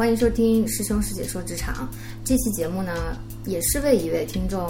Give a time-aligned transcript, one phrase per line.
[0.00, 1.86] 欢迎收听师兄师姐说职场。
[2.24, 3.14] 这期节目呢，
[3.44, 4.66] 也是为一位听众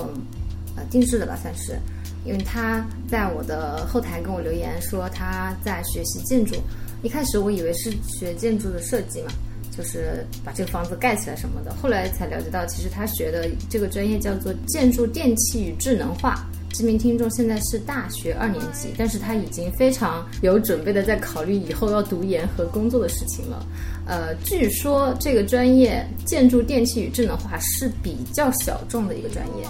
[0.75, 1.79] 呃定制的吧，算是，
[2.25, 6.57] 因为他在我的后台跟我留言说他在学习建筑。
[7.05, 9.31] 一开始我以为是学建筑的设计嘛，
[9.71, 11.73] 就是把这个房子盖起来什么的。
[11.77, 16.45] 后来才了解到，其实他学的这个专业叫做建筑电气与智能化。
[16.73, 23.67] 这名听众现在是大学二年级，但是他已经非常有准备的在考虑以后要读研和工作的事情了。
[24.07, 29.67] 呃，据说这个专业建筑电气与智能化是比较小众的一个专业。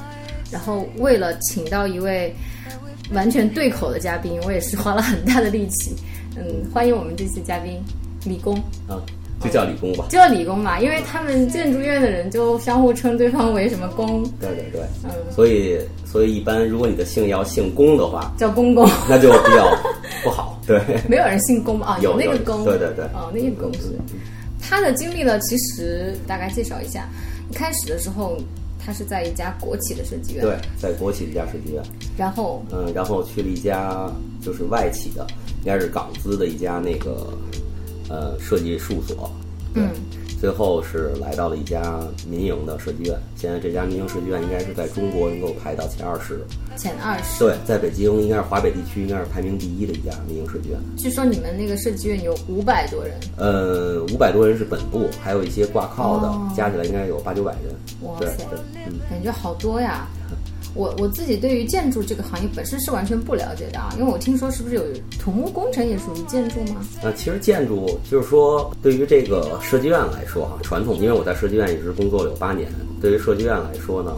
[0.51, 2.35] 然后为了请到一位
[3.13, 5.95] 完全对口的嘉宾，我也是花了很大的力气。
[6.37, 7.81] 嗯，欢迎我们这次嘉宾
[8.25, 8.57] 理工
[8.87, 9.01] 啊。
[9.43, 14.23] 就叫理工吧，就叫理工吧，因为他们建筑院的人就相互称对方为什么工。
[14.39, 15.79] 对对对，嗯，所以
[16.11, 19.77] 所以一般如果你的姓要姓龚的话，叫公公，那就比较
[20.25, 20.59] 不好。
[20.67, 22.65] 对，没有人姓龚啊，有那个龚。
[22.65, 23.97] 对对对，哦，那个龚是。
[24.61, 27.09] 他的经历呢，其实大概介绍一下。
[27.51, 28.37] 一开始的时候，
[28.85, 31.83] 他是在一家国企的设计院，对，在国企的一家设计院。
[32.17, 34.11] 然后，嗯，然后去了一家
[34.43, 35.27] 就是外企的，
[35.65, 37.33] 应该是港资的一家那个。
[38.13, 39.31] 呃，设计事务所，
[39.75, 39.89] 嗯，
[40.41, 43.15] 最后是来到了一家民营的设计院。
[43.37, 46.41] 现在这家民营设计院应该是在中国能够排到前二十，
[46.79, 47.45] 前二十。
[47.45, 50.79] 对，在北京应该是华北地区应该是排名第一的一家民营设计院。
[50.97, 53.15] 据说你们那个设计院有五百多人。
[53.37, 57.75] 呃，五百多人是本部，还有一些挂靠的，加起来应该有八九百人。
[58.01, 58.35] 哇塞，
[58.87, 60.09] 嗯，感觉好多呀。
[60.75, 64.83] 我我自己对于建筑这个行业本身是完全不了解的啊，因为我听说是不是有
[65.19, 66.81] 土木工程也属于建筑吗？
[67.03, 74.17] 呃，其实建筑就是说，对于这个设计院来说哈，传统，因为我在设计院一直工作了有八年，对于设计院来说呢，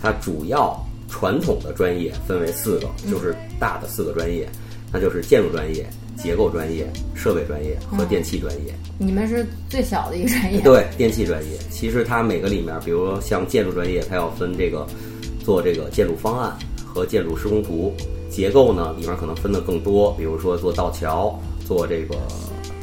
[0.00, 4.48] 它主要传统的专业分为四个，就是大的四个专业，
[4.92, 5.84] 那就是建筑专业、
[6.16, 8.72] 结构专业、设备专业和电气专业。
[8.98, 10.60] 你们是最小的一个专业？
[10.60, 11.58] 对，电气专业。
[11.70, 14.86] 其实它每个里面，比如说像建筑专业，它要分这个。
[15.48, 16.54] 做这个建筑方案
[16.84, 17.90] 和建筑施工图，
[18.28, 22.16] 结构呢里面可能分的更多，比如说做道桥，做这个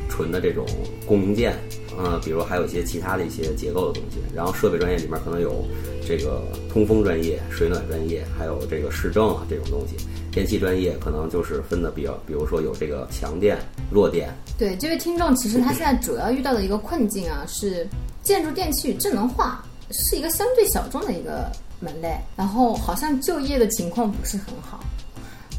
[0.09, 0.65] 纯的这种
[1.05, 1.51] 公明件，
[1.95, 4.17] 啊，比如还有一些其他的一些结构的东西。
[4.33, 5.63] 然后设备专业里面可能有
[6.07, 10.03] 这个通风专业、水暖专业，还有这个市政啊这种东西。
[10.31, 13.59] 电气专业可能就是分的比较，比如说有这个强电、
[13.91, 14.33] 弱电。
[14.57, 17.87] 对，这位听众其实他现在主要遇到的一个困境啊，是
[18.23, 21.47] 建筑电气与智能化是一个相对小众的一个。
[21.85, 24.79] 门类，然后好像就业的情况不是很好，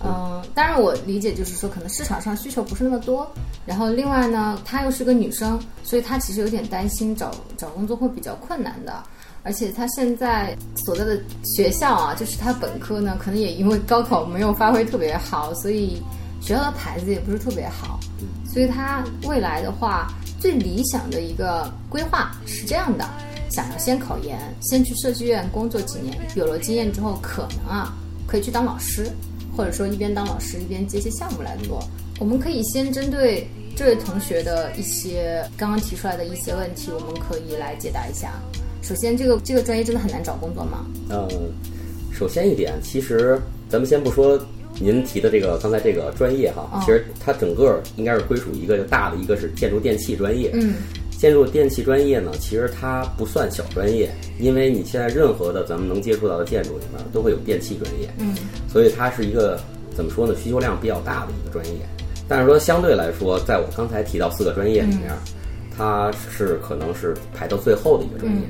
[0.05, 3.31] 嗯，当然我理解就是说可能市场上需求不是那么多，
[3.65, 9.03] 然后另外呢，她又是个女生，所以她其实有点担心找找工作会比较困难的，
[9.45, 16.03] 而且她现在所在的学校啊，就是她本科呢，可能也因为高考没有发挥特别好，所以
[16.41, 17.99] 学校的牌子也不是特别好，
[18.53, 20.09] 所以她未来的话，
[20.41, 23.09] 最理想的一个规划是这样的。
[23.57, 27.97] 想要先考研，先去设计院工作几年，有了经验之后，可能啊
[28.27, 29.07] 可以去当老师，
[29.57, 31.83] 或者说一边当老师一边接些项目来做。
[32.21, 38.35] 我们可以先针对这位同学的一些刚刚提出来的一些问题，我们可以来解答一下。
[38.83, 40.85] 首先，这个这个专业真的很难找工作吗？
[41.09, 41.27] 嗯，
[42.13, 43.41] 首先一点，其实
[43.71, 44.39] 咱们先不说
[44.79, 50.51] 您提的这个刚才这个专业哈，其实它整个应该是归属一个大的，一个是建筑电气专业。
[50.53, 50.75] 嗯。
[51.19, 58.35] 建筑电气专业呢，其实它不算小专业，因为你现在任何的咱们能接触到的建筑里面都会有电气专业，嗯，
[58.69, 59.59] 所以它是一个
[59.95, 61.81] 怎么说呢，需求量比较大的一个专业。
[62.29, 65.11] 但是说相对来说，在我刚才提到四个专业里面，
[65.77, 68.43] 它是可能是排到最后的一个专业。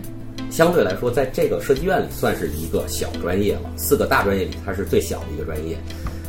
[0.50, 5.76] 相对来说，在这个设计院里算是一个小专业了，四个大专业里它是最小的一个专业，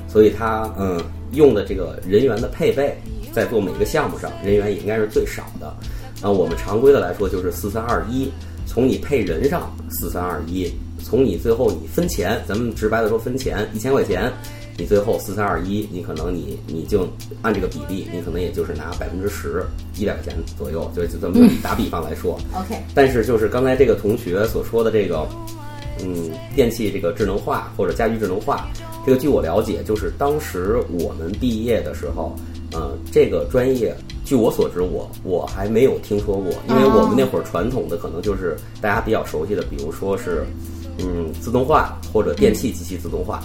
[0.08, 2.96] 所以它嗯用的这个人员的配备，
[3.32, 5.74] 在做每个项目上，人员也应该是最少的。
[6.22, 8.30] 啊，我们常规的来说就是四三二一，
[8.66, 10.72] 从你配人上四三二一，
[11.04, 14.32] 从你最后你分钱，咱们直白的说分钱一千块钱，
[14.78, 17.08] 你最后四三二一，你可能你你就
[17.44, 19.64] 按这个比例，你可能也就是拿百分之十，
[19.96, 22.40] 一百块钱左右，就就这么 打比方来说。
[22.56, 22.76] OK。
[22.96, 25.28] 但是就是刚才这个同学所说的这个，
[26.04, 28.68] 嗯，电器这个智能化或者家居智能化，
[29.06, 32.36] 这个据我了解，就是当时我们毕业的时候。
[32.74, 33.96] 呃，这个专业，
[34.28, 40.46] 据我所知，我我还没有听说过，因为我们那会儿传统的可能就是大家比较熟悉的，比如说是，
[41.00, 43.42] 嗯，自动化或者电气机器自动化，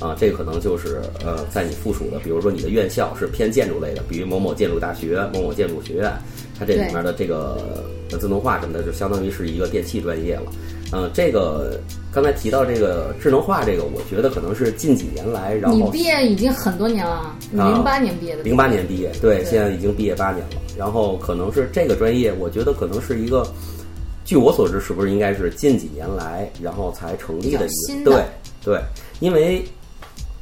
[0.00, 6.12] 啊，这个可能就是呃，在你附属的，比如说你的院校是偏建筑类的，比如某某建筑大学、某某建筑学院，
[6.58, 10.50] 它这里面的这个自动化什么的，就相当于是一个电气专业了。
[10.94, 11.80] 嗯，这个
[12.12, 20.56] 刚才提到这个智能化，这个我觉得可能是近几年来，然后你毕业已经很多年了，零八年毕业的，零八年毕业，对，对现在已经毕业八年了。
[20.78, 23.44] 然后可能是这个专业，我觉得可能是一个，
[24.24, 28.24] 据我所知，是不是应该是近几年来，然后才成立的一个对
[28.64, 28.80] 对，
[29.20, 29.64] 因为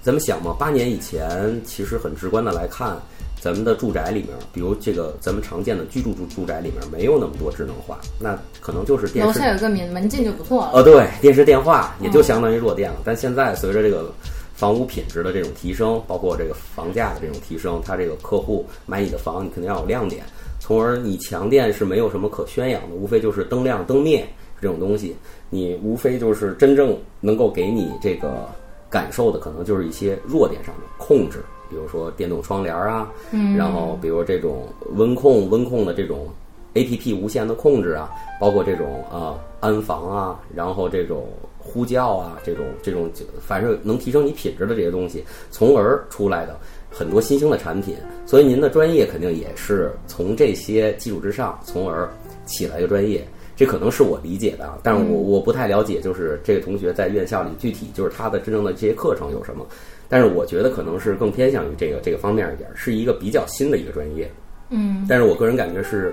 [0.03, 2.97] 咱们想嘛，八年以前，其实很直观的来看，
[3.43, 10.71] 咱们的住宅里面，比如这个咱们常见的居住住住宅里面，没有那么多智能化，那可能就是电视楼下有个门门禁就不错了。
[10.75, 12.99] 呃，对，电视电话也嗯就相当于弱电了。
[13.05, 14.13] 但现在随着这个
[14.55, 20.23] 房屋品质的这种提升，包括这个房价的这种提升，它这个客户买你的房，你肯定要有亮点，
[20.61, 24.25] 从而你强电是没有什么可宣扬的，无非就是灯亮灯灭
[24.61, 25.17] 这种东西，
[25.51, 28.49] 你无非就是真正能够给你这个
[28.89, 31.43] 感受的，可能就是一些弱点上的控制。
[31.73, 36.29] 比如说电动窗帘啊，嗯，然后比如这种温控、温控的这种
[36.75, 41.27] A P P 无线的控制啊，包括这种啊安防啊，然后这种
[41.59, 43.11] 呼叫啊，这种这种
[43.41, 46.55] 反正能提升你品质的这些东西，从而出来的
[46.91, 47.97] 很多新兴的产品。
[48.27, 52.09] 所以您的专业肯定也是从这些基础之上，从而
[52.45, 53.27] 起来一个专业。
[53.63, 59.65] 这可能是我理解的啊，但是我我不太了解，就是这个同学在院校里具体就是他的真正的这些课程有什么。
[60.09, 64.29] 但是我觉得可能是更偏向于这个这个方面一点，是一个比较新的一个专业。
[64.71, 66.13] 嗯，但是我个人感觉是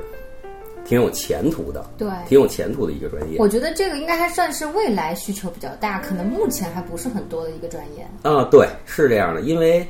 [0.86, 3.40] 挺有前途的，对，挺有前途的一个专业。
[3.40, 8.08] 我觉得这个应该还算是未来需求比较大，可能目前还不是很多的一个专业。
[8.22, 9.84] 啊，对，是这样的，因为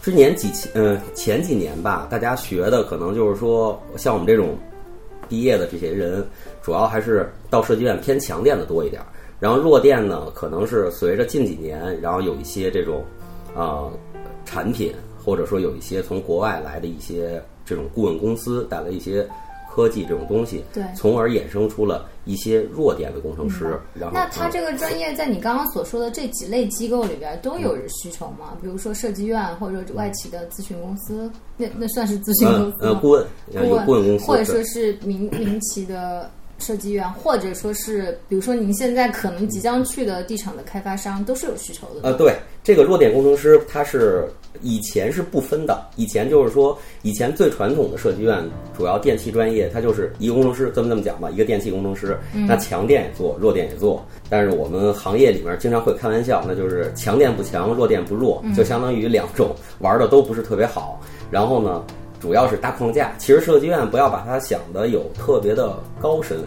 [0.00, 4.56] 之前几期，嗯、前几年吧，大家学的可能就是说，像我们这种
[5.34, 6.24] 毕业的这些人，
[6.62, 9.06] 主要还是到设计院偏强电的多一点儿，
[9.40, 13.02] 然后弱电呢，可能是随着近几年，然后有一些这种
[13.52, 13.90] 啊、
[14.44, 14.94] 产品，
[15.24, 19.28] 或者说有一些从国外来的一些这种顾问公司带来一些
[19.68, 28.56] 科技这种东西，对从而衍生出了一些弱点的工程师，然后嗯那他这个专业在你刚刚所说的这几类机构里边都有需求吗？
[28.62, 32.90] 比如说设计院或者外企的咨询公司，那那算是咨询公呃司吗？
[32.90, 33.26] 呃顾问
[33.86, 42.08] 顾问公司，或者说是民民企的设计院，或者说是比如说您现在可能即将去的地产的开发商，都是有需求的。
[42.08, 44.28] 呃，对，这个弱电工程师他是
[44.62, 48.42] 以前是不分的，以前就是说，以前最传统的设计院
[48.76, 61.00] 主要电气专业，它就是一个工程师，这么这么讲吧，一个电气工程师，那强电也做，弱电也做，但是我们行业里面经常会开玩笑，那就是强电不强，弱电不弱，就相当于两种玩的都不是特别好，
[61.30, 61.84] 然后呢。
[62.24, 66.38] 主要是搭框架，其实设计院不要把它想的有特别的高深，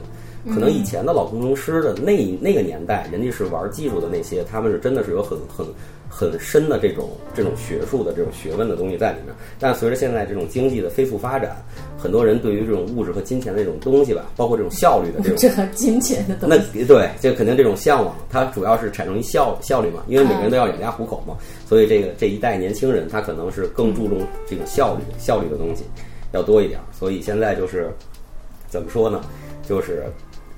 [0.49, 5.63] 可能以前的老工程师的那那个年代，人家是玩技术的那些，他们是真的是有很很
[6.09, 9.35] 很深的这种这种学术的这种学问的东西在里面。
[9.59, 11.55] 但随着现在这种经济的飞速发展，
[11.97, 21.35] 很多人对于这种物质和金钱的这种东西吧，包括这种效率的这种 这和金钱的东西那西，对，这肯定这种向往，它主要是产生于效效率嘛，因为每个人都要养家糊口嘛，
[21.67, 25.83] 所以这个这一代年轻人他可能是更注重这种效率效率的东西
[26.31, 27.91] 要多一点，所以现在就是
[28.67, 29.21] 怎么说呢，
[29.67, 30.03] 就是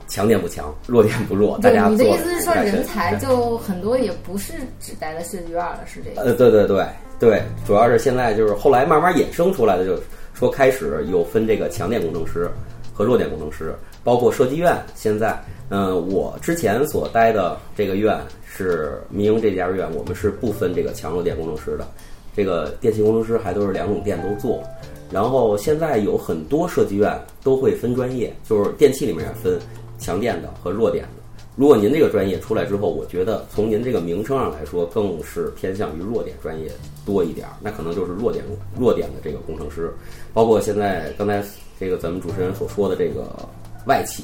[0.09, 6.21] 强电不强，弱电不弱，大对家你的意思是说人才就很多也不是只待在设计院了，是这个？
[6.23, 6.85] 呃，对对对
[7.19, 10.01] 对，主要是现在就是后来慢慢衍生出来的，就是
[10.33, 12.49] 说开始有分这个强电工程师
[12.91, 13.73] 和弱电工程师，
[14.03, 14.75] 包括设计院。
[14.95, 21.87] 现在，嗯、我之前所待的这个院是民营这家院，我们是不分这个强弱电工程师的，
[22.35, 24.63] 这个电气工程师还都是两种电都做。
[25.11, 29.59] 然后现在有很多设计院都会分专业，就是电器里面也分
[29.99, 31.09] 强电的和弱电的。
[31.55, 36.71] 如果您这个专业出来之后，我觉得从您这个名称上来说，更是偏向于弱点专业
[37.05, 38.45] 多一点儿，那可能就是弱点
[38.77, 39.93] 弱点的这个工程师，
[40.33, 41.43] 包括现在刚才
[41.77, 43.27] 这个咱们主持人所说的这个
[43.85, 44.23] 外企，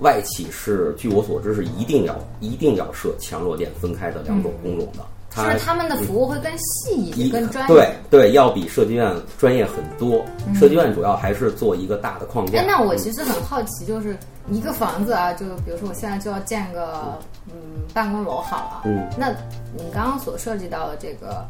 [0.00, 7.74] 外企是据我所知是一定要一定要设强弱电分开的两种工种的，就它是他们的服务会更细一些，更专业。
[7.74, 10.22] 对对，要比设计院专业很多。
[10.54, 12.58] 设计院主要还是做一个大的框架。
[12.58, 14.16] 哎，那我其实很好奇，就是
[14.50, 17.54] 一个房子啊，就比如说我现在就要建个嗯
[17.94, 19.30] 办公楼好了，嗯，那
[19.76, 21.44] 你刚刚所涉及到的这个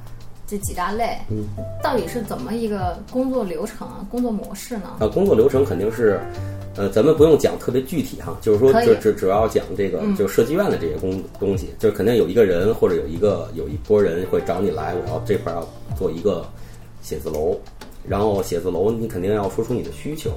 [0.47, 1.45] 这几大类，嗯，
[1.83, 4.97] 到底是怎么一个工作流程啊、工作模式呢？
[5.00, 6.21] 呃，工作流程肯定是，
[6.76, 16.45] 呃，咱们不用讲特别具体哈，就是说只只主要讲这个嗯就设计院的这些工东西，就是肯定有一个人或者有一个有一波人会找你来，我要这块儿要做一个
[17.00, 17.57] 写字楼，
[18.07, 20.33] 然后写字楼你肯定要说出你的需求。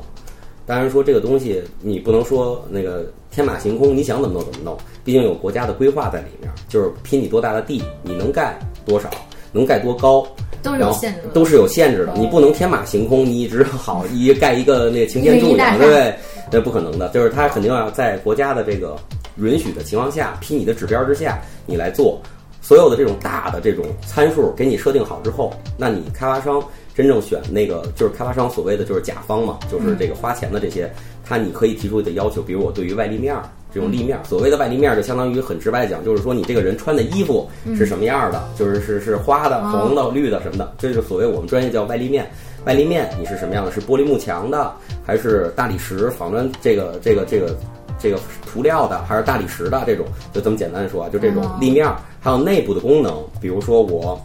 [0.66, 9.10] 当然说这个东西你不能说那个天马行空，你想怎么弄怎么弄，毕竟有国家的规划在里面，就是批你多大的地，你能盖多少，
[9.52, 10.26] 能盖多高，
[10.62, 16.16] 都是有限制的，都是有限制的，哦你不能天马行空，你一直好一盖一个那个擎天柱对不 对？
[16.52, 18.96] 那不可能的，就是它肯定要在国家的这个
[19.38, 22.22] 允许的情况下，批你的指标之下，你来做
[22.62, 26.64] 所有的这种大的这种参数给你设定好之后，那你开发商
[26.96, 30.92] 真正选那个就是开发商所谓的就是甲方嘛，就是这个花钱的这些，
[31.26, 42.30] 他你可以提出的要求，比如我对于外立面儿这种立面儿，所谓的外立面儿就相当于很直白讲，就是说你这个人穿的衣服是什么样的，就是是是花的、红的、绿的什么的，这就是所谓我们专业叫外立面。
[42.66, 43.72] 外立面你是什么样的？
[43.72, 44.72] 是玻璃幕墙的，
[45.06, 47.58] 还是大理石仿砖这个这个这个
[48.00, 50.06] 这个涂料的，还是大理石的这种？
[50.32, 54.18] 就这么简单的说啊，就这种立面儿，还有内部的功能，比如说我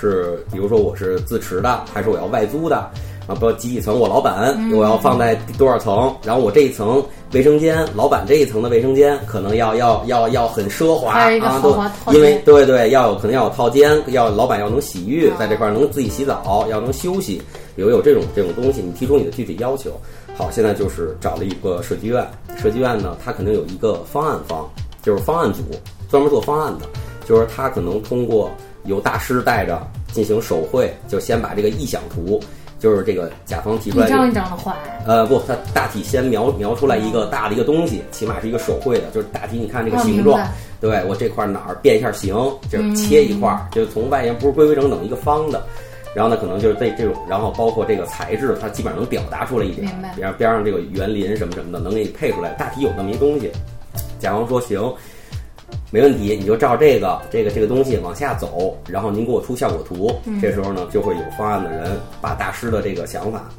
[0.00, 2.76] 是，比如说我是自持的，还是我要外租的？
[3.26, 6.12] 啊，不几几层，我老板我要放在多少层？
[6.24, 11.78] 然后我这一层卫生间，老板这一层的卫生间可能要要要要很奢华啊，都
[12.12, 17.40] 因为对对，要有可能要有套间，要老板要能洗浴，在这块儿能自己洗澡，要能休息，
[17.76, 19.92] 有有这种这种东西，你提出你的具体要求。
[20.34, 22.26] 好，现在就是找了一个设计院，
[22.56, 24.66] 设计院呢，它肯定有一个方案方，
[25.02, 25.60] 就是方案组，
[26.10, 26.86] 专门做方案的，
[27.30, 28.50] 就是他可能通过
[28.86, 32.40] 由大师带着进行手绘，就先把这个意想图，
[32.80, 40.44] 就是这个甲方提出来一张一张的画，呃，不，他大体先描描出来一个大的一个东西，起码是一个手绘的，就是大体你看这个哦形状
[40.80, 42.34] 对我这块哪儿变一下形，
[42.68, 45.62] 就是切一块儿，就是从外沿不是规规整整一个方的，
[46.16, 53.52] 然后呢，可能就是这这种，然后包括这个材质，它基本上能表达出来一点明白，边边上这个园林什么什么的，能给你配出来，大体有那么一东西。
[54.18, 54.92] 甲方说行，
[55.92, 60.14] 没问题，你就照这个这个这个东西往下走，然后您给我出效果图。
[60.40, 63.50] 这时候呢，就会有方案的人把大师的这个想法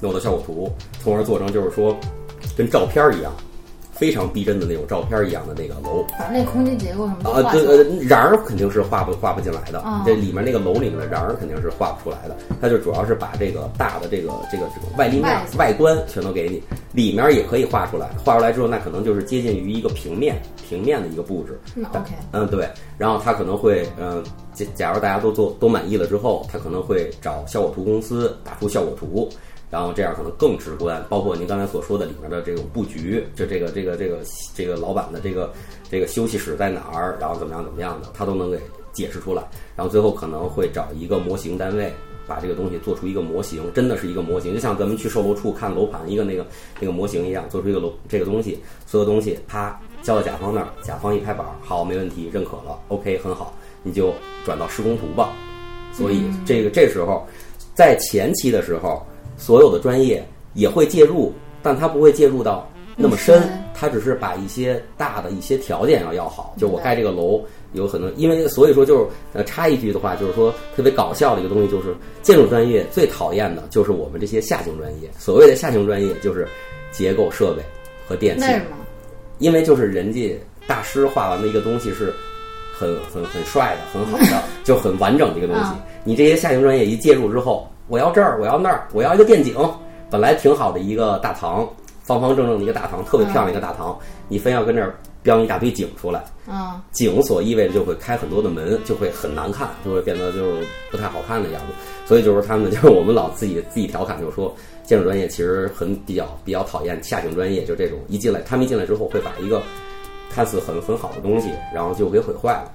[0.00, 1.96] 弄到效果图，从而做成就是说
[2.56, 3.32] 跟照片一样，
[4.00, 6.02] 非常逼真的那种照片儿一样的那个楼。
[6.18, 7.52] 把那空间结构什么都啊。
[7.52, 12.34] 对呃，瓤儿肯定是画不画不进来的，哦这里面那个楼里面的瓤儿肯定是画不出来的。
[12.62, 18.08] 它就主要是把这个大的这个这个这个外立面外外观全都给你，里面也可以画出来。
[18.24, 21.60] 画出来之后，那可能就是接近于一个平面平面的一个布置。
[21.76, 22.66] 嗯 OK，嗯，对，
[22.96, 29.28] 然后他可能会，嗯，假假如大家都做都满意了之后，他可能会找效果图公司打出效果图，
[29.70, 31.02] 然后这样可能更直观。
[31.08, 34.18] 包括您刚才所说的里面的这种布局，就这个这个这个
[34.54, 35.52] 这个老板的这个
[35.90, 38.58] 这个休息室在哪儿，然后怎么样怎么样的，他都能给
[38.92, 39.42] 解释出来。
[39.76, 41.92] 然后最后可能会找一个模型单位。
[42.26, 46.46] 把这个东西做出一个模型，真的是一个模型，就像咱们去售楼处看楼盘一个那个
[46.78, 55.32] 那个模型一样，做出一个楼这个东西，所有东西啪交到甲方那儿，甲方一拍板，好，没问题，认可了，OK，很好，你就转到施工图吧。
[55.92, 57.26] 所以这个这时候，
[57.74, 59.04] 在前期的时候，
[59.40, 61.32] 所有的专业也会介入，
[61.62, 67.42] 但它不会介入到那么深那么深，他只是把一些大的一些条件要要好，就我盖这个楼。
[67.72, 75.08] 有很多，因为所以说就是呃插一句的话，就是说特别搞笑的一个东西，就是建筑专业最讨厌的就是我们这些下行专业。
[75.20, 76.48] 所谓的下行专业就是
[76.90, 77.62] 结构设备
[78.08, 78.46] 和电器？
[79.38, 82.12] 因为就是人家大师画完的一个东西是
[82.76, 85.78] 很很很帅的、很好的， 就很完整的一个东西啊。
[86.02, 89.52] 你这些下行专业一介入之后，我要这儿，我要那儿，我要一个电井，
[90.08, 91.68] 本来挺好的一个大堂，
[92.04, 94.94] 方方正正的一个大堂，特别漂亮的一个大堂，你非要跟这儿
[95.24, 96.24] 标一大堆井出来。
[96.46, 101.72] 嗯，井所意味着就会开很多的门，就会很难看，就会变得就是不太好看的样子。
[102.06, 104.54] 所以就是他们就是 我们老自己自己调侃，就是说
[104.84, 109.60] 建筑专业其实很比较比较讨厌下井专业，就这种一进来，他们一进来之后会把一个
[110.32, 112.70] 看似很很好的东西，然后就给毁坏了。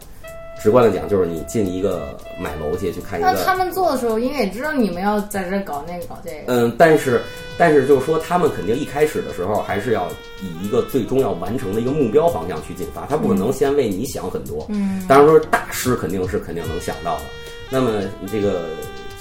[0.66, 6.38] 直观的讲，就是你进一个买楼去去看一个那他们做的时候，应该也知道你们要在这搞那个搞这个。
[6.48, 7.22] 嗯，但是
[7.56, 10.08] 但是就是说，他们肯定一开始的时候还是要
[10.42, 14.66] 以一个最终要完成的一个目标方向去进发，他不可能先为你想很多。
[14.70, 17.24] 嗯，当然说大师肯定是肯定能想到的。
[17.70, 18.66] 那么这个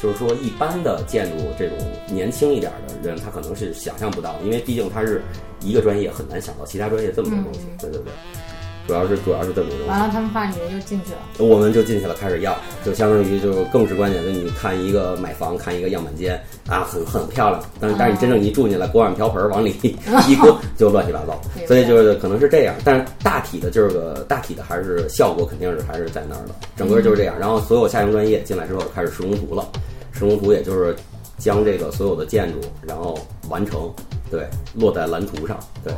[0.03, 1.77] 就是说，一般的建筑这种
[2.11, 5.21] 年轻一点的人，他可能是想象不到的，因为毕竟他是
[5.61, 7.61] 一个专业，很难想到其他专业这么多东西。
[7.79, 8.13] 对对对，
[8.87, 9.91] 主要是主要是这么多东西。
[9.91, 11.19] 完了，他们怕你们就进去了。
[11.39, 19.75] 我们就进去了，开始要，就相当于就更直观点，就你看一个买房，看一个样板间啊，很很漂亮，但是但是你真正一住进来，锅碗瓢盆往里
[20.29, 27.35] 一搁，就乱七八糟，所以就是可能是这样，但是大体的这个大体的还是效果肯定是还是在那儿的，整个就是这样。
[27.39, 29.67] 然后所有下游专业进来之后开始施工图了，
[30.13, 30.95] 施工图也就是
[31.39, 33.91] 将这个所有的建筑然后完成，
[34.31, 35.93] 对，落在蓝图上，对，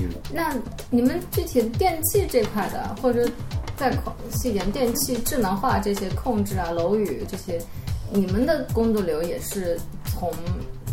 [0.00, 0.10] 嗯。
[0.32, 0.54] 那
[0.90, 3.28] 你们具体电器这块的，或者
[3.76, 3.92] 再
[4.30, 7.60] 细一点，电器智能化这些控制啊、楼宇这些，
[8.12, 10.30] 你们的工作流也是从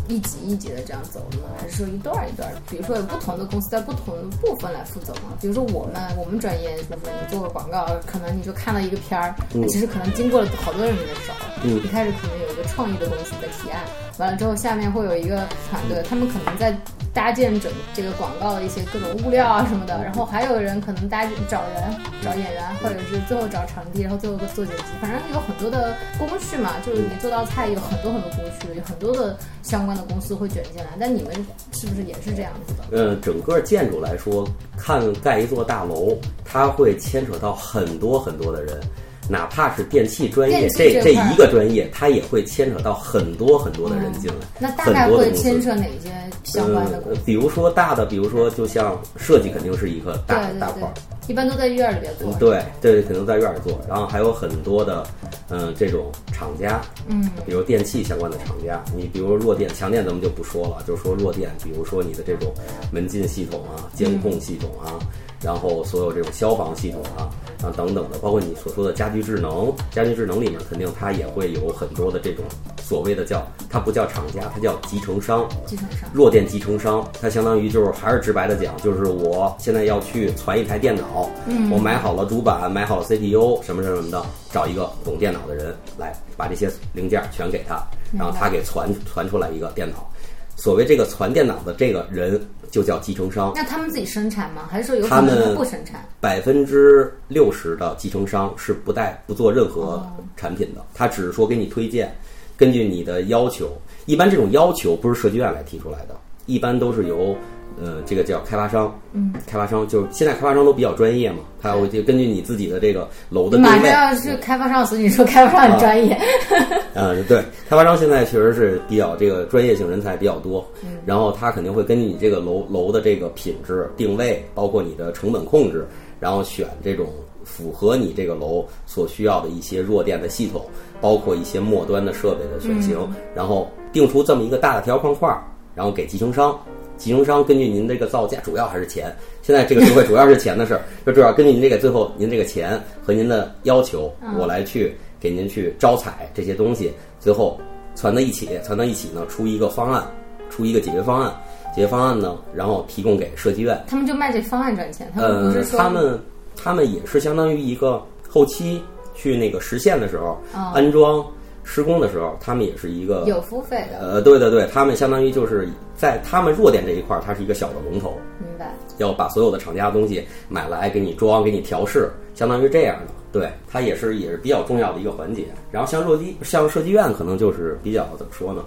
[0.08, 1.44] 一级一级的这样走的吗？
[1.60, 2.56] 还是说一段儿一段儿？
[2.70, 5.36] 比如说有不同的公司在不同的部分来负责吗？
[5.38, 13.84] 比如说我们我们专业，比如说你做个广告，可能你就看到一个片儿，那其实可能经过了好多人的手，嗯一开始可能有一个创意的公司的提案，
[14.18, 16.76] 完了之后下面会有一个团队，他们可能在
[17.14, 30.90] 搭建整这个广告的一些各种物料啊什么的，然后还有人可能搭建找人、找演员，或者是最后找场地，然后最后做剪辑，反正有很多的工序嘛，就是你做道菜有很多很多工序，有很多的相关的公司会卷进来。
[30.98, 31.32] 但你们
[31.72, 32.84] 是不是也是这样子的？
[32.90, 38.80] 嗯，整个建筑来说，看盖一座大楼，它会牵扯到很多很多的人。
[39.28, 44.36] 哪怕是电器专业，这这一个专业，它也会牵扯到很多很多的人进来。
[44.58, 46.10] 那大概会牵扯哪些
[46.44, 47.02] 相关的？
[47.26, 50.94] 比如说大的，比如说就像设计，肯定是一个大大块儿。
[51.26, 52.32] 一般都在院里边做。
[52.38, 53.78] 对对，肯定在院里做。
[53.86, 55.06] 然后还有很多的，
[55.50, 58.82] 嗯，这种厂家，嗯，比如电器相关的厂家。
[58.96, 61.50] 你比如弱电、强电，咱们就不说了，就说弱电。
[61.62, 62.50] 比如说你的这种
[62.90, 64.96] 门禁系统啊、监控系统啊。
[65.42, 67.30] 然后所有这种消防系统啊
[67.62, 72.44] 啊等等的，包括你所说的家居智能，家居智能里面肯定它也会有很多的这种
[72.82, 87.80] 所谓的叫它不叫厂家，它叫集成商，集成商，弱电集成商，它相当于就是还是直白的讲，就是我现在要去攒一台电脑，嗯，我买好了主板，买好了 CPU 什么什么的，找一个懂电脑的人来把这些零件全给他，
[88.12, 90.08] 然后他给传传出来一个电脑。
[90.56, 92.40] 所谓这个传电脑的这个人
[92.70, 93.52] 就叫集成商。
[93.54, 94.68] 那他们自己生产吗？
[94.70, 96.04] 还是说有可能不生产？
[96.20, 100.06] 百分之六十的集成商是不带不做任何
[100.36, 102.14] 产品的，他只是说给你推荐，
[102.56, 103.70] 根据你的要求。
[104.06, 107.36] 一般这种要求不是设计院来提出来的，一般都是由。
[107.80, 113.70] 呃，这个叫开发商，嗯，开发商就是现在开发商都比较专业嘛，他会就根据你自己的这个楼的定位。
[113.70, 116.18] 马上要是开发商，所以你说开发商很专业。
[116.94, 120.66] 嗯，对，开发商现在确实是比较这个专业性人才比较多，
[121.06, 125.86] 然后他肯定会根据你这个楼楼的这个品质定位，包括你的成本控制，
[126.18, 127.06] 然后选这种
[127.44, 130.64] 符合你这个楼所需要的一些弱电的系统，
[131.00, 132.98] 包括一些末端的设备的选型，
[133.34, 135.28] 然后定出这么一个大的条框块，
[135.74, 136.58] 然后给集成商。
[136.98, 139.14] 集成商根据您这个造价，主要还是钱。
[139.40, 147.58] 现在这个社会主要是钱的事儿， 就主要根据您这个最后您这个钱和您的要求，我来去给您去招采这些东西，最后
[147.94, 150.06] 攒到一起，攒到一起呢，出一个方案，
[150.50, 151.32] 出一个解决方案。
[151.74, 153.80] 解决方案呢，然后提供给设计院。
[153.86, 156.20] 他们就卖这方案赚钱，他们不是说他们
[156.56, 158.82] 他们也是相当于一个后期
[159.14, 160.36] 去那个实现的时候
[160.74, 161.24] 安装。
[161.70, 163.98] 施工的时候，他们也是一个有付费的。
[163.98, 168.14] 呃，对对对，他们相当于就是在他们弱电这一块儿，它是一个小的龙头。
[168.38, 168.72] 明白。
[168.96, 173.12] 要把所有的厂家的东西买来给你装，给你调试，相当于这样的。
[173.30, 175.44] 对，它也是也是比较重要的一个环节。
[175.70, 178.64] 然后像设计像设计院，可能就是比较怎么说呢？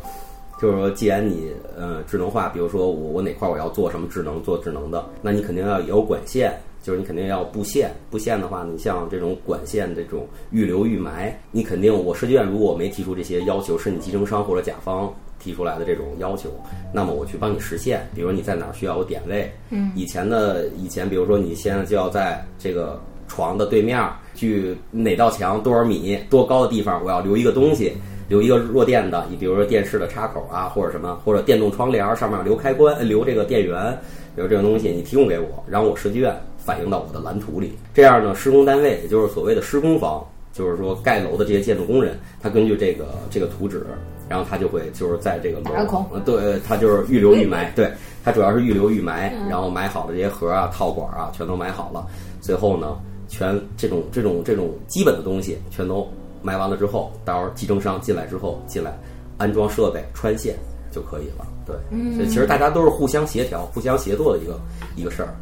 [0.62, 6.56] 就是说，既然你呃智能化，比如说我我哪块我要做什么智能做智能的，那你肯定要有管线。
[6.82, 16.50] 就是你肯定要布线，布线的话，你像这种管线这种预留预埋，你肯定我设计院如果没提出这些要求，是你集成商或者甲方提出来的这种要求，
[16.92, 18.08] 那么我去帮你实现。
[18.16, 27.94] 比如你在哪儿需要有点位，嗯，以前的以前，比如说你现在就要在这个床的对面，距哪道墙多少米多高的地方，我要留一个东西，
[28.28, 33.96] 留一个弱电的，你比如说电视的插口啊，或者什么，或者电动窗帘上面留开关，留这个电源，
[34.36, 36.36] 比如这种东西你提供给我，然后我设计院。
[36.64, 43.86] 反映到我的蓝图里，这样呢，施工单位也就是所谓的施工方，就是说盖楼的这些建筑工人，他根据这个这个图纸，
[44.30, 45.76] 然后他就会就是在这个楼，
[46.24, 47.92] 对，他就是预留预埋，对
[48.24, 52.06] 他主要是预留预埋，然后埋好的这些盒啊、套管啊，全都埋好了，
[52.40, 52.98] 最后呢，
[53.28, 56.08] 全这种这种这种基本的东西全都
[56.44, 58.98] 埋完了之后，到时候集成商进来之后进来
[59.38, 60.56] 安装设备、穿线
[60.92, 61.76] 就可以了，对，
[62.16, 64.60] 所以其实大家都是互相协调、互相协作的一个
[64.96, 65.34] 一个事儿。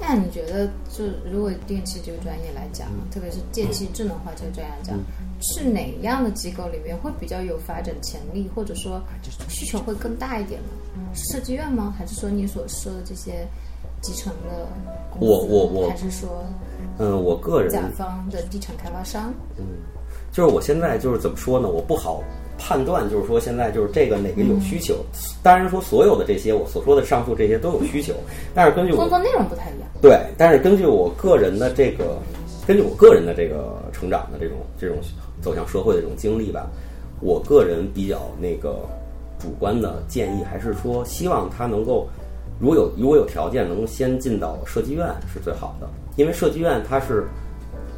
[0.00, 4.98] 那你觉得，就如果电器这个专业来讲，特别是电气智能化这个专业来讲，
[5.40, 9.00] 是哪样的机构里面会比较有发展潜力，或者说
[9.48, 11.00] 需求会更大一点呢？
[11.14, 11.94] 是设计院吗？
[11.96, 13.46] 还是说你所说的这些
[14.02, 14.68] 集成的？
[15.20, 16.44] 我我我，还是说，
[16.98, 19.32] 嗯，我个人甲方的地产开发商？
[19.56, 19.64] 嗯，
[20.34, 21.68] 就是我现在就是怎么说呢？
[21.68, 22.22] 我不好。
[22.56, 24.94] 判断就是说，现在就是这个哪个有需求。
[25.42, 28.14] 当然说，所有的这些我所说的上述这些都有需求，
[28.54, 29.88] 但是根据工作内容不太一样。
[30.00, 32.16] 对，但是根据我个人的这个，
[32.64, 34.98] 根据我个人的这个成长的这种这种
[35.42, 36.70] 走向社会的这种经历吧，
[37.20, 38.78] 我个人比较那个
[39.36, 42.08] 主观的建议还是说，希望他能够
[42.60, 47.26] 如果有如果有条件，能先进到设计院是最好的，因为设计院它是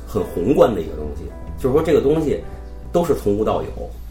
[0.09, 1.25] 很宏观的一个东西，
[1.59, 2.40] 就是说这个东西
[2.92, 3.69] 都是从无到有。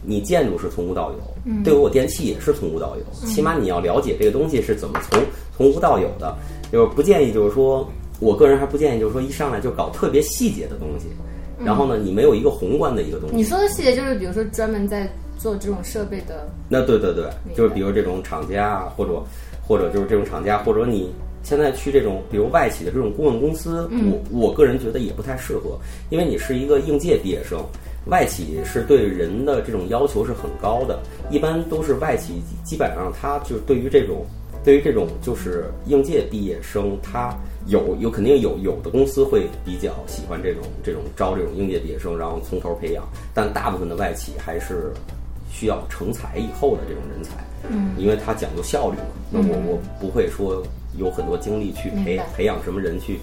[0.08, 3.25] 你建筑是从无到有，对我电器也是从无到有。
[3.25, 5.19] 起码你要了解这个东西是怎么从
[5.58, 6.36] 从无到有的。
[6.71, 7.88] 就是不建议，就是说
[8.19, 11.08] 我个人还不建议，就是说一上来就搞特别细节的东西。
[11.63, 13.36] 然后呢，你没有一个宏观的一个东西。
[13.36, 16.47] 你说的细节就是，比如说专门在做这种设备的。
[16.69, 19.23] 那对对对就是比如这种厂家啊，或者
[19.67, 21.12] 或者就是这种厂家，或者你
[21.45, 25.79] 现在去这种比如外企的这种顾问公司，嗯我我个人觉得也不太适合，
[26.10, 27.63] 因为你是一个应届毕业生。
[28.08, 30.99] 外企是对人的这种要求是很高的，
[31.31, 34.23] 一般都是外企，基本上他就是对于这种
[34.63, 43.03] 对于这种就是应届毕业生，他有有肯定有有的公司会比较喜欢这种这种招这种应届毕业生，然后从头培养，
[43.34, 44.93] 但大部分的外企还是
[45.49, 49.05] 需要成才以后的这种人才，嗯，因为它讲究效率嘛。
[49.31, 50.62] 那我我不会说
[50.97, 53.19] 有很多精力去培培养什么人去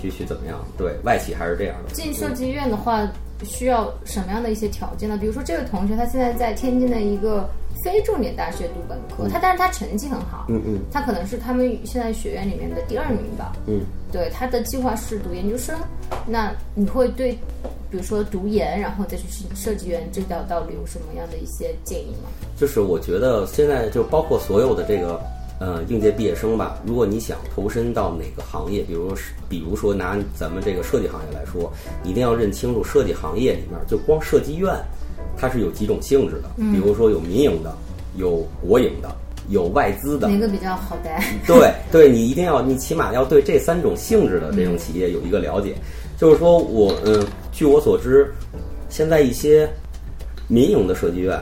[0.00, 1.94] 去去怎么样，对外企还是这样的。
[1.94, 3.06] 进设计院的话，
[3.44, 5.16] 需要什么样的一些条件呢？
[5.20, 7.48] 比如说，这位同学他现在在天津的一个
[7.84, 13.52] 非重点大学读本科，他但是他成绩很好，嗯嗯他可能是他们现在学院里面的第二名吧。
[13.66, 15.76] 嗯，对，他的计划是读研究生。
[16.26, 17.32] 那你会对，
[17.90, 22.28] 比如说读研，然后再去设计院这条道路有什么样的一些建议吗？
[22.56, 25.20] 就是我觉得现在就包括所有的这个
[25.58, 31.72] 呃应届毕业生吧，如果你想投身到哪个行业，比如是比如说拿咱们这个设计行业来说，
[32.04, 34.72] 一定要认清楚设计行业里面就光设计院，
[35.36, 37.74] 它是有几种性质的，比如说有民营的，
[38.16, 39.10] 有国营的，
[39.48, 41.22] 有外资的，哪个比较好带？
[41.46, 45.74] 对对，你一定要，你起码要对这三种性质的这种企业有一个了解。
[46.16, 48.32] 就是说我，嗯，据我所知，
[48.88, 49.68] 现在一些
[50.48, 51.40] 民营的设计院，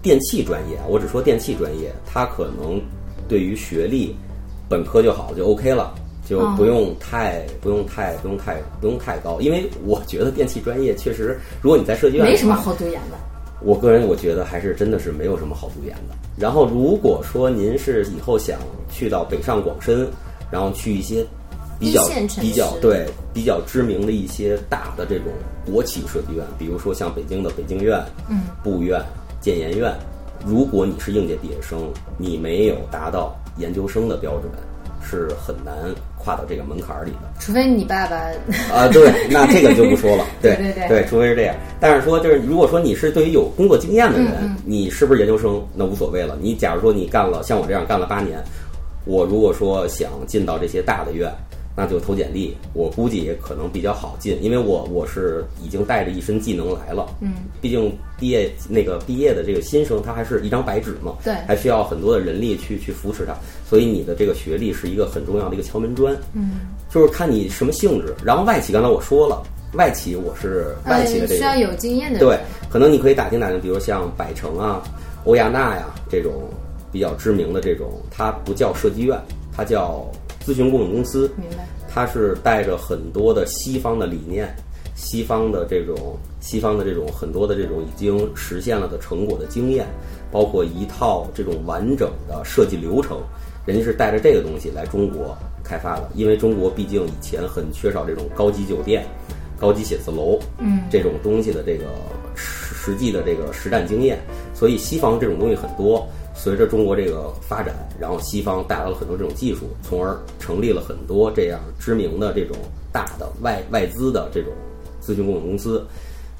[0.00, 2.80] 电气专业，我只说电气专业，它可能
[3.28, 4.14] 对于学历
[4.68, 5.94] 本科就好就 OK 了。
[6.28, 13.16] 就不用太、不用太、不用太、不用太高，因为我觉得电气专业确实，如果你在设计院，没什么好读研的。
[13.62, 16.16] 我个人我觉得还是真的是没有什么好读研的。
[16.36, 18.58] 然后如果说您是以后想
[18.90, 20.08] 去到北上广深，
[20.50, 21.24] 然后去一些
[21.78, 22.04] 比较
[22.40, 25.26] 比较对比较知名的一些大的这种
[25.64, 29.00] 国企设计院，比如说像北京的北京院、嗯，部院、
[29.40, 29.94] 建研院，
[30.44, 34.50] 如果你是应届毕业生，你没有达到研究生的标准，
[35.02, 35.74] 是很难
[36.18, 37.28] 跨到这个门槛儿里的。
[37.38, 38.16] 除非你爸爸
[38.74, 40.24] 啊，对，那这个就不说了。
[40.42, 41.54] 对对对除非是这样。
[41.78, 46.36] 但是说，就是如果说你是对于有工作经验的人，嗯嗯你是不是研究生那无所谓了。
[46.40, 48.42] 你假如说你干了像我这样干了八年，
[49.04, 51.32] 我如果说想进到这些大的院，
[51.76, 57.06] 那就投简历，我估计也可能比较好进，因为我我是已经带着一身技能来了。
[57.20, 63.34] 嗯，毕竟毕业那个毕业的这个新生，他还是一张白纸嘛，对还需要很多的人力去去扶持他，
[63.68, 66.16] 所以你的这个学历是一个很重要的一个敲门砖。
[66.32, 66.60] 嗯，
[66.90, 68.14] 就是看你什么性质。
[68.24, 69.42] 然后外企刚才我说了，
[69.74, 72.26] 外企我是外企的这个，呃需要有经验的人。
[72.26, 72.38] 对，
[72.70, 74.82] 可能你可以打听打听，比如像百城啊、
[75.24, 76.32] 欧亚纳呀这种
[76.90, 79.20] 比较知名的这种，它不叫设计院，
[79.54, 80.10] 它叫
[80.46, 81.30] 咨询顾问公司。
[81.36, 81.66] 明白。
[81.88, 84.54] 他是带着很多的西方的理念、
[84.94, 89.86] 西方的这种、西方的这种很多的这种已经实现了的成果的经验，
[90.30, 93.18] 包括一套这种完整的设计流程，
[93.64, 96.10] 人家是带着这个东西来中国开发的。
[96.14, 99.06] 因为中国毕竟以前很缺少这种高级酒店、
[99.58, 101.86] 高级写字楼，嗯，这种东西的这个
[102.34, 104.18] 实实际的这个实战经验，
[104.52, 106.06] 所以西方这种东西很多。
[106.36, 112.56] 随着中国这个发展，然后西方带来了很多这种技术，从而成立了很多这样知名的这种
[112.92, 114.52] 大的外外资的这种
[115.02, 115.84] 咨询顾问公司。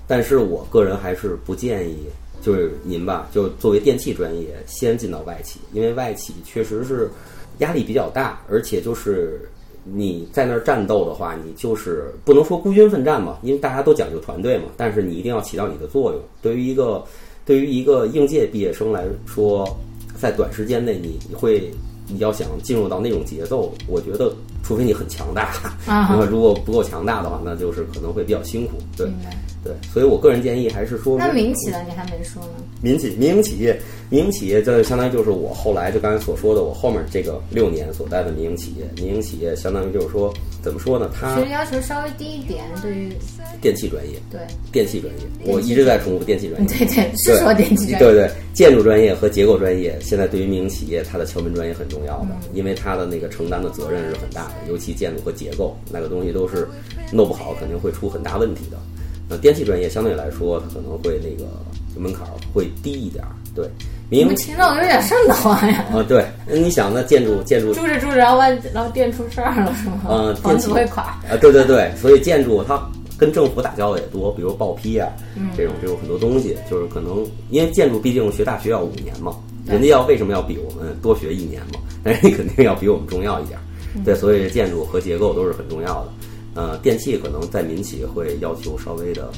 [0.07, 1.97] 但是我个人还是不建议，
[2.41, 7.11] 就是您吧，就作为电气专业先进到外企，因为外企确实是
[7.59, 9.41] 压力比较大，而且就是
[9.83, 16.21] 你在那儿战斗的话，你就是不能说孤军奋战嘛，因为大家都讲究团队嘛，但是你一定要起到你的作用。
[16.41, 17.03] 对于一个
[17.45, 19.77] 对于一个应届毕业生来说，
[20.19, 21.71] 在短时间内你你会
[22.09, 25.55] 你要想进入到那种节奏，我觉得除非你很强大，
[25.87, 28.79] 啊如果不够强大的话，那就是可能会比较辛苦。
[28.97, 29.09] 对。
[29.65, 31.83] 对，所以我个人建议还是说，那民企呢？
[31.89, 32.51] 你还没说呢。
[32.81, 33.77] 民企民营企业，
[34.09, 40.33] 民营企业这相当于就是我后来就刚才所说的，我后面这个六年所在的民营企业，民营企业相当于就是说
[40.67, 41.09] 怎么说呢？
[41.15, 43.13] 他其实要求稍微低一点，对于
[43.61, 44.41] 电气专业，对
[44.73, 46.67] 电气专业，我一直在重复电气专业。
[46.67, 56.67] 对对是说电气专业对对，建筑专业和结构专业，现在对于民营企业，它的敲门砖也很重要的，嗯因为它的那个承担的责任是很大的，尤其建筑和结构那个东西都是
[57.13, 58.77] 弄不好，肯定会出很大问题的。
[59.29, 61.49] 那电气专业相对来说，它可能会那个
[61.97, 63.31] 门槛儿会低一点儿。
[63.55, 63.69] 对，
[64.09, 65.85] 民营我听着我有点瘆得慌呀。
[65.93, 70.03] 啊，对，那你想那建筑建筑住着住着，然后万然后电出事儿了是吗？
[70.09, 71.03] 嗯，房子电气会垮。
[71.29, 72.81] 啊，对对对，所以建筑它
[73.19, 79.35] 跟政府打交道也多，比如报批啊，嗯这种这种很多东西，就是可能因为建筑毕竟学大学要五年嘛，
[79.67, 81.81] 人家要为什么要比我们多学一年嘛？
[82.05, 83.59] 那人家肯定要比我们重要一点
[84.05, 86.13] 对，所以建筑和结构都是很重要的。
[86.55, 89.31] 呃，电器可能在民企会要求稍微的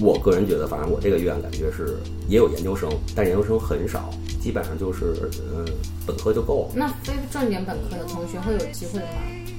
[0.00, 1.96] 我个人觉得，反正我这个院感觉是
[2.28, 5.64] 也有研究生，但研究生很少，基本上就是嗯
[6.06, 6.74] 本科就够了。
[6.74, 9.06] 那非重点本科的同学会有机会吗？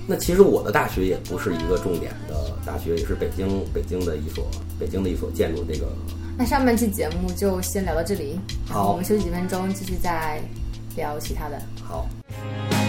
[0.07, 4.47] 那其实我的大学也不是一个重点的大学，也是北京北京的一所
[4.79, 5.85] 北京的一所建筑这个。
[6.37, 10.41] 那上半期节目就先聊到这里，好我们休息几分钟，继续再
[10.95, 11.61] 聊其他的。
[11.83, 12.07] 好。「